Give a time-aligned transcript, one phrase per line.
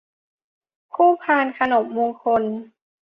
[0.93, 2.43] คู่พานขนมมงคล